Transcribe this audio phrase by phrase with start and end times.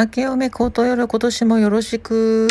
[0.00, 2.48] 明けおめことよろ今年もよろしく。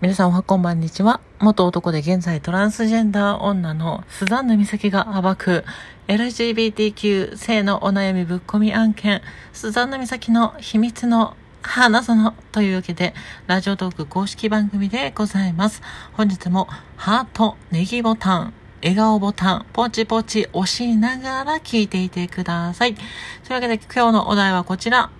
[0.00, 1.20] 皆さんおはこんばんにちは。
[1.40, 5.62] 元男で現在トランスジェンダー女のスザンヌ美咲が暴く
[6.08, 9.20] LGBTQ 性のお悩みぶっ込み案件、
[9.52, 13.12] スザンヌ美咲の秘密の花園というわけで、
[13.46, 15.82] ラジオトーク公式番組でございます。
[16.14, 16.66] 本日も
[16.96, 22.94] ハート、ネギボタン、笑顔ボタン、ポチポチ押しながら聞いていてください。
[22.94, 23.04] とい
[23.50, 25.10] うわけで今日のお題はこちら。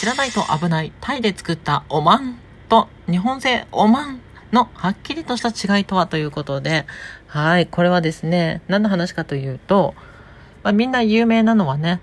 [0.00, 2.38] 知らないと危ないタイで作ったおまん
[2.70, 6.86] と日本製おまんのはっきりとした違いとはということで、
[7.26, 9.94] はい、これはですね、何の話かというと、
[10.62, 12.00] まあ、みんな有名なのはね、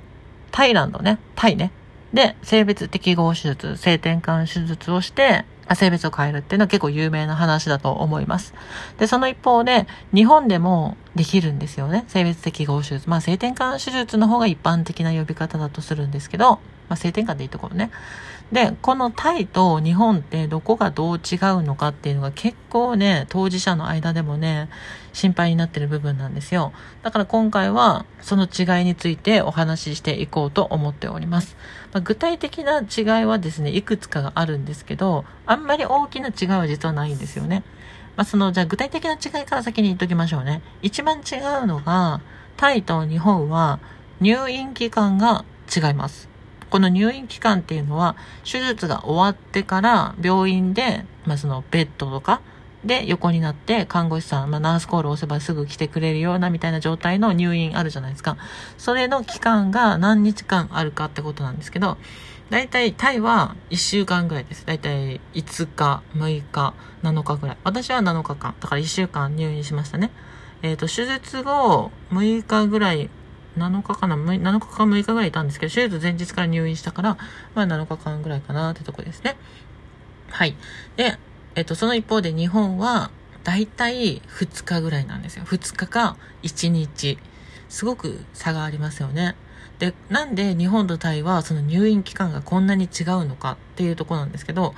[0.52, 1.72] タイランドね、タイね。
[2.14, 8.54] で、性別適合手術、性転換手術をして、性別を変えるっていうのは結構有名な話だと思います。
[8.98, 12.06] で、その一方で、日本でもできるんですよね。
[12.08, 13.10] 性別適合手術。
[13.10, 16.60] まあ、性転換手術の方が一般的な呼び方だとするんですけど、
[16.90, 17.92] まあ、性転換でいいところね。
[18.52, 24.70] で、このタイと日本ってどこがどう違うのかっていうのが結構ね、当事者の間でもね、
[25.12, 26.72] 心配になってる部分なんですよ。
[27.04, 31.58] だから今回はその違いについてお話ししていこうと思っております。
[31.92, 37.64] まあ、具体的な違いはですね、いくつかがあるんですけど、あんまり大きな違いは実はないんですよね。
[38.16, 40.62] まあ、その、じゃあ具体的な違いから先に言っときましょうね。
[40.82, 42.22] 一番違うのが、
[42.56, 43.80] タイと日本は
[44.22, 45.44] 入院期間が
[45.76, 46.37] 違います。
[46.70, 52.42] この入院期間っていうのは、手術が終わってから病院で、まあ、そのベッドとか
[52.84, 58.38] で横になって看護師さん、まあ、ナースコールを押せばすぐ来てくれるようなみたいな状態の入院あるじゃないですか。
[58.78, 61.98] それの期間が何日間あるかってことなんですけど、
[62.50, 64.66] だいたいタイは1週間ぐらいです。
[64.66, 67.58] だいたい5日、6日、7日ぐらい。
[67.64, 68.56] 私は7日間。
[68.60, 70.12] だから1週間入院しましたね。
[70.62, 73.10] えっ、ー、と、手術後6日ぐらい
[73.58, 77.18] 7日かな、7日か6日ぐらいいたんですけど、手術前日から入院したから、
[77.56, 79.36] まあ7日間ぐらいかなってとこですね。
[80.30, 80.56] はい。
[80.96, 81.18] で、
[81.56, 83.12] えっと、その一方で日本は、
[83.44, 85.46] だいたい2日ぐらいなんですよ。
[85.46, 87.18] 2日か1日。
[87.70, 89.36] すごく差がありますよね。
[89.80, 94.74] で、なんで日本とタイはその入院期間がこんなに違うのかっていうとこなんですけど、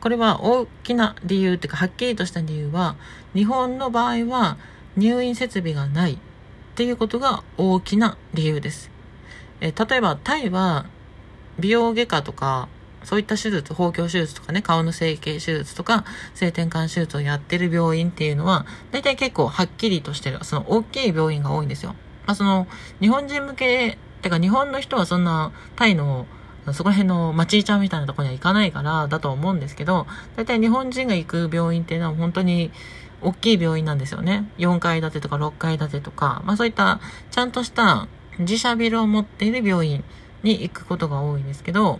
[0.00, 2.96] これは大きな理由っていうか、はっきりとした理由は、
[3.34, 4.56] 日本の場合は
[4.96, 6.18] 入院設備がない
[6.78, 8.88] っていうことが大きな理由です。
[9.60, 10.86] え例えば、タイは
[11.58, 12.68] 美容外科とか、
[13.02, 21.96] そういった手術、包協手術とかね、顔の整形手術とか、性転換手術をやってる病院っていうのは、大体結構はっきりとしてる、その大きい病院が多いんですよ。
[22.26, 22.68] まあ、その、
[23.00, 26.26] 日本人向け、てか日本の人はそんな、タイの、
[26.72, 30.06] そこら辺の町医ちゃんみたいなとこには行かないからだと思うんですけど、
[30.36, 32.70] 大体日本人が行く病院っていうのは本当に、
[33.20, 34.48] 大きい病院なんですよね。
[34.58, 38.06] 4階建てとか6階建てとか、まあそういったちゃんとした
[38.38, 40.04] 自社ビルを持っている病院
[40.42, 41.98] に行くことが多いんですけど、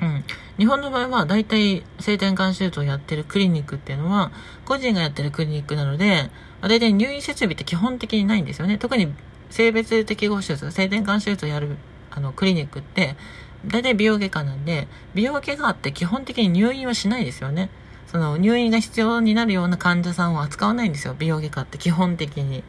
[0.00, 0.24] うん。
[0.58, 4.32] 日本の場合は大体性転換手術をやってるクリニックっていうのは
[4.64, 8.78] 個人がやってるクリニックなので、大体入院設備って基本的にないんですよね。
[8.78, 9.14] 特に
[9.50, 11.76] 性別適合手術、性転換手術をやる
[12.10, 13.16] あのクリニックって
[13.64, 17.70] 大体美容外科なんで、美容外科って基本的に入院はしないですよね。
[18.06, 22.62] その入院が必要になるような患者さんを扱わないんですよ、美容外科って基本的に。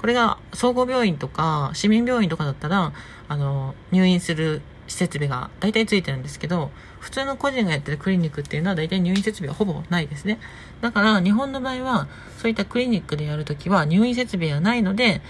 [0.00, 2.92] これが総合病院とか市民病院とかだったら、
[3.28, 10.38] あの、入院する設備が大体ついてるんですけど、普通の個人がやってるクリニックっていうのは大体入院設備はほぼないですね。
[10.80, 15.20] だから日本の場合は、そういったクリニックでやるときは入院設備がないので、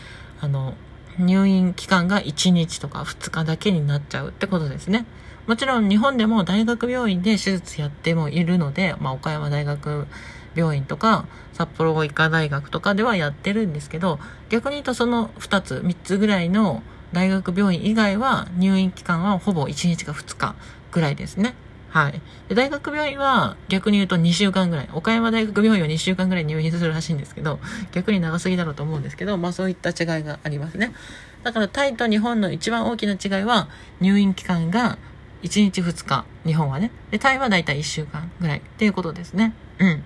[0.41, 0.75] あの、
[1.19, 5.07] 入院期間が1日とか2日だけになっちゃうってことですね。
[5.47, 10.07] もちろん日本でも大学病院で手術やってもいるので、まあ、岡山大学
[10.55, 14.21] 病院とか、札幌医科大学とかではやってるんですけど、
[14.51, 20.55] 逆に言うとその2つ、3つぐらいの大学病院以外は入院期間はほぼ1日か2日
[20.93, 21.55] ぐらいですね。
[21.93, 22.21] はい。
[22.49, 24.89] で大学病院は逆に言うと2週間ぐらい。
[24.95, 27.61] 岡山大学病院は2週間ぐらい入院するらしいんですけど、
[27.93, 30.95] 逆に長すぎだろうと思うんですけど、まあそういった違いがありますね。
[31.43, 33.69] だからタイと日本の一番大きな違いは
[34.01, 34.97] 入院期間が
[35.43, 36.91] 1日2日、日本はね。
[37.11, 39.53] で、タイはだいたい1週間ぐらいっていうことですね。
[39.79, 40.03] うん。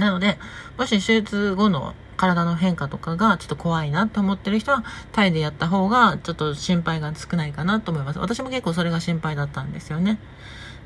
[0.00, 0.38] なので、
[0.78, 8.18] もし手術後の体の変化とかがちょっと怖いなと思ってる人は、タイでやった方がちょっと心配が少ないかなと思います。
[8.18, 10.18] 私も結構それが心配だったんですよね。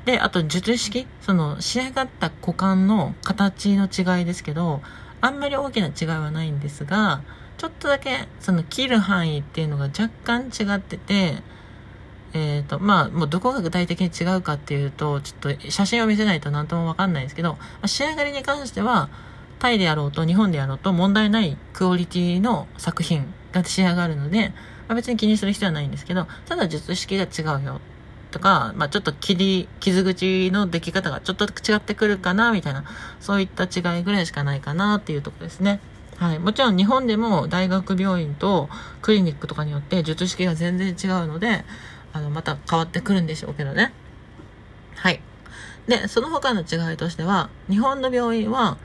[0.05, 4.81] で、あと術式、その仕上がった股間の形の違いですけど、
[5.21, 7.21] あんまり大きな違いはないんですが、
[7.57, 11.41] ちょっとだけその切る範囲っていうのが若干違ってて、
[12.33, 19.09] えっ、ー、と、まあ、もうどこが具体的に違うかっていうと、ちょっと写真を見せないと何ともわかんないですけど、仕上がりに関しては、
[19.59, 24.49] タイでやろうと日本でやろうと問題ないクオリティの作品が仕上がるので、
[24.89, 27.79] まあ、別に気にする必要はないんですけど、ただ術式が違うよ。
[28.33, 32.83] とか、まあ、ちょっと切り、傷口の出来方がちょっと違ってくるかな、みたいな、
[33.21, 35.79] そういった違いぐらいしかないかなっていうとこですね。
[36.17, 36.39] はい。
[36.39, 38.69] もちろん日本でも大学病院と
[39.01, 41.63] クリニックとかによって術式が全然違うので、
[42.11, 43.93] あの、また変わってくるんでしょうけどね。
[44.95, 45.21] はい。
[45.87, 48.77] で、その他の違いとしては、日本の病院は、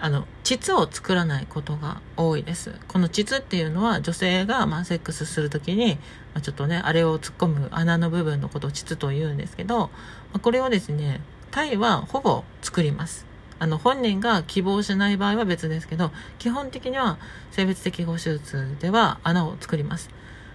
[0.00, 2.72] あの、膣を作らないことが多いです。
[2.86, 5.96] この膣っていうのは女性が、まあ、セックスするときに、
[6.34, 9.88] まあ、ちょっとね、あれを突っ込む穴の部分のことを膣と言うんですけど、ま
[10.34, 13.26] あ、これをですね、タイはほぼ作ります。
[13.58, 17.18] あの、本人が希望しない場合は別ですけど、基本的には
[17.50, 20.10] 性別適合手術では穴を作ります。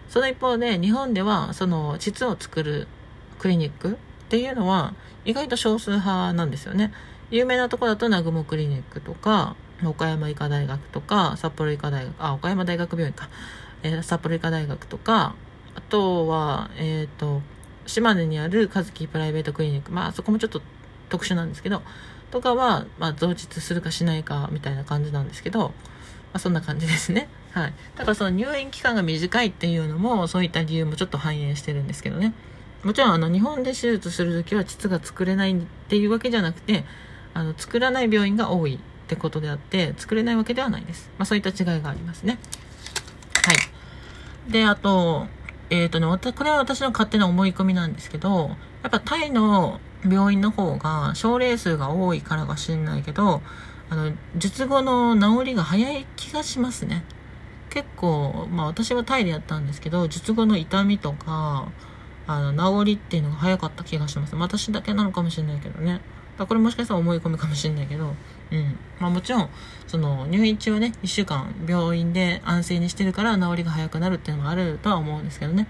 [0.08, 2.88] その一方で、日本では、その、膣を作る
[3.40, 3.96] クリニックっ
[4.30, 4.94] ていうのは、
[5.26, 6.94] 意外と少数派なんですよね。
[7.32, 13.30] 有名なとこだと南雲クリニックとか、岡山医科大学とか、札幌医科大学、あ、岡山大学病院か、
[13.84, 15.36] えー、札幌医科大学とか、
[15.76, 17.42] あとは、えっ、ー、と、
[17.86, 20.62] 島根にある和樹プライベートクリニック、まあそこもちょっと
[21.10, 21.82] 特殊なんですけど、
[22.32, 25.74] とかは、まあ増実するかしないかみたいな感じなんですけど、ま
[26.34, 27.30] あそんな感じですね。
[27.52, 27.74] はい。
[27.96, 32.34] だからその入院期間が短いっていうのも、そういった理由もちょっと反映してるんですけどね。
[32.84, 36.84] もちろんあの日本で手術するときは膣が作れないっていうわけじゃなくて、
[37.34, 42.40] あの作らない病院が多いってことであって作れないわけではないです、まあ、そういった違いがありますね。
[43.46, 44.52] はい。
[44.52, 45.28] であと
[45.70, 48.50] え、ー、とねこれは私の勝手な思い込みなんですけど
[48.84, 53.42] やっぱタイの病院の方が症例数が多いからかしんないけど
[53.90, 57.04] あの術後の治りが早い気がしますね。
[57.70, 61.72] 結構まあ私はタイでやったんですけど術後の痛みとか
[62.28, 66.02] あの治りっていうのが早かった気がします、私だけなのかもしれないけどね。
[66.38, 68.14] まこれもしかしたら思い込みかもしれないけど、
[68.52, 68.78] うん。
[69.00, 69.50] まあもちろん、
[69.88, 75.68] その入院中はね、1週間病院で安静にしてるから治りが早くなるっていうのがあるとは思うんですけどね。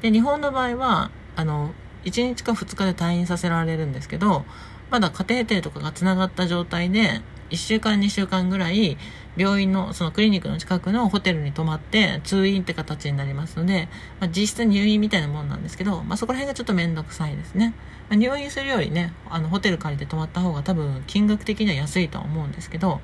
[0.00, 1.72] で、日本の場合は、あの、
[2.04, 4.44] 1日か2日で退院させられるんですけど、
[4.92, 8.98] まだカテーテルとかが繋がった状態で、1週間2週間ぐらい
[9.38, 13.88] 病院のそのクリニックの近くのホテルに泊まって通院って形になりますので、
[14.20, 17.74] まあ、実質入院みたいなもんなんですけど、まあ、そこら辺がちょっとめんどくさいですね、
[18.10, 23.00] まあ、入院するよりねあのホテル借りて泊まった方が多分金額的には安いとは思うんですけど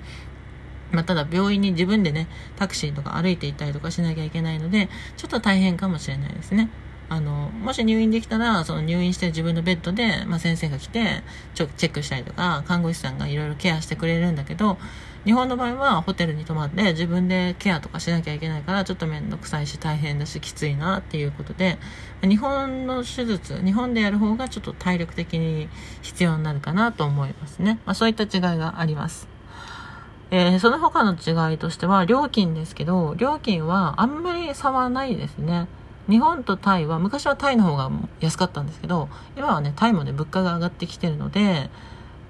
[0.91, 4.89] まあ、ただ病院に自分でねタクシーとか歩いて行ったりとかしなきゃいけないので
[5.19, 6.71] ちょっと大変かもしれないですね。
[7.09, 11.23] あの、もし入院できたら、その入院して自分のベッドで、まあ、先生が来て、
[11.55, 14.79] ちょ、チェックしたりとか、看護師さんがいろいろケアしてくれるんだけど、
[15.25, 21.79] 日本の場合はホテルに泊まって自分でケアとかしなきゃいけないから、ちょっとめんどくさいし大変だしきついなっていうことで、
[22.23, 25.69] 日本の手術、日本でやる方がちょっと体力的に
[26.03, 27.81] 必要になるかなと思いますね。
[27.85, 29.29] まあ、そういった違いがあります。
[30.31, 35.67] えー、その他の違いとしては、料金ですけど、料金はあんまり差はないですね。
[36.09, 37.91] 日本とタイは、昔はタイの方が
[38.21, 41.71] 安かったんですけど、今はね、タイもね、物価が上がってきてるので、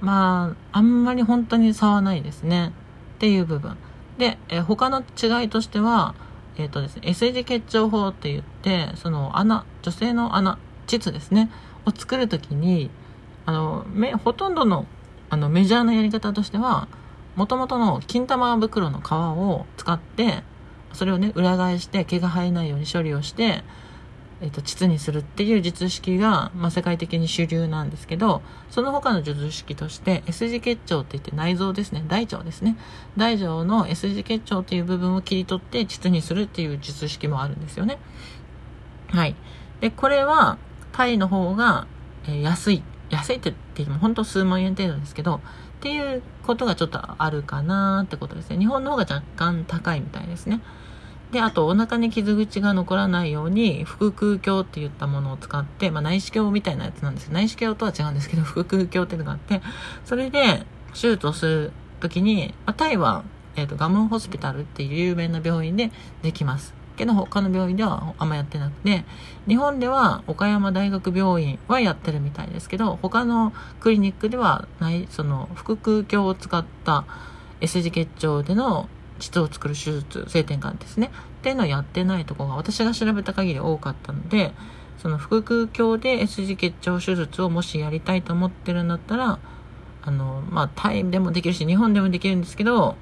[0.01, 2.73] まあ、あんまり本当に差はないですね。
[3.17, 3.77] っていう部分。
[4.17, 6.15] で、え他の違いとしては、
[6.57, 11.51] えっ、ー、とですね、S 字結腸法って言って、その穴、女性の穴、膣ですね、
[11.87, 12.91] を作るときに、
[13.47, 14.87] あの、め、ほとんどの、
[15.31, 16.89] あの、メジャーなやり方としては、
[17.37, 20.43] もともとの金玉袋の皮を使って、
[20.99, 23.63] それをね裏返して毛が生えないように処理をして、
[24.41, 32.05] えーと、膣にするっていう術式が、まあ、世界的に主流なんですけどその他の術式として S 字結腸って言って内臓ですね。
[32.09, 32.77] 大腸ですね。
[33.17, 37.99] 大腸の S 字結腸っていう部分を切り取って膣にするっていう術式もあるんですよね。
[39.07, 39.37] はい。
[39.81, 40.59] でこれは
[40.91, 41.87] タイの方が、
[42.25, 42.83] えー、安い。
[43.11, 45.41] 安いって言っても本当数万円程度ですけどっ
[45.81, 48.59] ていうことがちょっとあるかなってことですね。
[48.59, 50.61] 日本の方が若干高いみたいですね。
[51.33, 59.61] で、あとお腹に傷口が残らないように、腹腔鏡って言ったものを使って、まあ内視鏡みたいなやつなんですよ内視鏡とは違うんですけど、腹腔鏡っていうのがあって、
[60.05, 63.25] それで手術をするときに、まあ、タイは、
[63.57, 65.91] えっ、ー、と、ガムンホスピタルっていう有名な病院で
[66.23, 66.79] できます。
[66.99, 69.05] けど他の病院ではあんまやってなくて、
[69.47, 77.05] 日本では岡山大学病院はやってるみたいですけど、他のクリニックではない、その腹腔鏡を使った
[77.61, 81.11] S 字結腸での膣を作る手術性転換ですね。
[81.39, 84.53] っていうのをやってないとこが私が調べた限り多かったので
[85.01, 89.39] その腹腔鏡で S 字結腸手術をもしやりたいと思ってるんだったら
[90.03, 92.97] あのまあタイでもできるし日本でもできるんですけど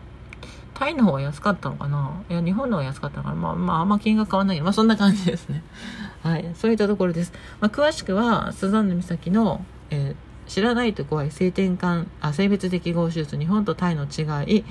[0.74, 2.22] タイの方が安かったのかな。
[2.28, 3.34] いや日本の方が安かったのかな。
[3.34, 5.62] まあまああんま金額変わんないまあそんな感じですね。
[6.22, 6.50] はい。
[6.54, 14.64] そういったところです、まあ、詳しくはスザンヌ岬の、えー知らないと怖い性転換あ性別適合手術日本とタイの違い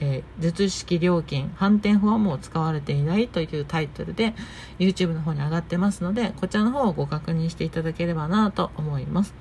[0.00, 4.34] えー、術式料金反転法はもう使われていないというタイトルで
[4.78, 9.34] YouTube の方に上がってますのでこちらの方をご確認していただければなと思います。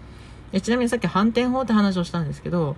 [0.52, 2.76] えちなみにさっき反転法って話をしたんですけど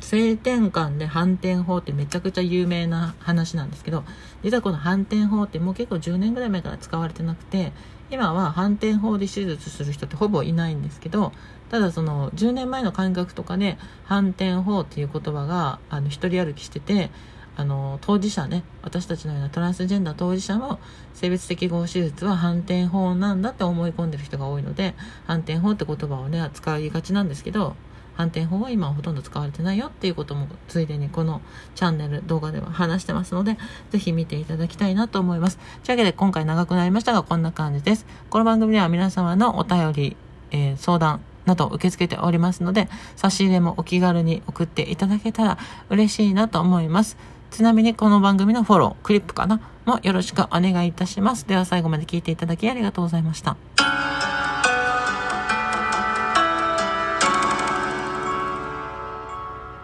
[0.00, 4.04] 性転換で反転法ってめちゃくちゃ有名な話なんですけど
[4.44, 7.72] 実はこの反転法ってもう結構10年ぐらい前から使われてなくて
[8.10, 11.32] 今は反転法で手術する人ってほぼいないんですけど
[11.70, 17.10] ただその10年前の感覚とかで反転法っていう言葉があの一人歩きしてて
[17.56, 20.78] あの当事者ね私たちのようなトランスジェンダー当事者も
[21.14, 24.94] 性別適合手術は反転法なんだって思い込んでる人が多いので
[25.26, 27.74] 反転法って言葉をね扱いがちなんですけど
[28.16, 31.42] 反転法は今はほとんど使われてないよっていうこともついでにこの
[31.74, 33.58] チャンネル動画では話してますので
[33.90, 35.58] ぜひ見ていただきたいなと思います。
[35.84, 38.06] というわけで今回長くなりましたがこんな感じです。
[38.30, 40.16] この番組では皆様のお便り、
[40.50, 45.58] えー、相談など受け付けておりますので差し入れもお気軽に送っていただけたら
[45.90, 47.16] 嬉しいなと思います。
[47.50, 51.46] ちなみにこの番組のフォロー、クリップかなもよろしくお願いいたします。
[51.46, 53.56] では最後まで聞いていただきありがとうございました。